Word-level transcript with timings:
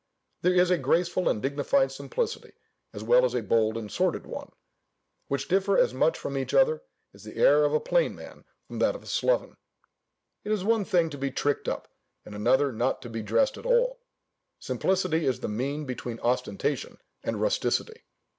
There 0.41 0.55
is 0.55 0.71
a 0.71 0.79
graceful 0.79 1.29
and 1.29 1.43
dignified 1.43 1.91
simplicity, 1.91 2.53
as 2.91 3.03
well 3.03 3.23
as 3.23 3.35
a 3.35 3.43
bold 3.43 3.77
and 3.77 3.91
sordid 3.91 4.25
one; 4.25 4.51
which 5.27 5.47
differ 5.47 5.77
as 5.77 5.93
much 5.93 6.17
from 6.17 6.39
each 6.39 6.55
other 6.55 6.81
as 7.13 7.23
the 7.23 7.35
air 7.35 7.63
of 7.65 7.71
a 7.71 7.79
plain 7.79 8.15
man 8.15 8.45
from 8.65 8.79
that 8.79 8.95
of 8.95 9.03
a 9.03 9.05
sloven: 9.05 9.57
it 10.43 10.51
is 10.51 10.63
one 10.63 10.85
thing 10.85 11.11
to 11.11 11.19
be 11.19 11.29
tricked 11.29 11.67
up, 11.67 11.87
and 12.25 12.33
another 12.33 12.71
not 12.71 13.03
to 13.03 13.11
be 13.11 13.21
dressed 13.21 13.59
at 13.59 13.65
all. 13.67 13.99
Simplicity 14.57 15.27
is 15.27 15.41
the 15.41 15.47
mean 15.47 15.85
between 15.85 16.19
ostentation 16.21 16.97
and 17.23 17.39
rusticity. 17.39 18.01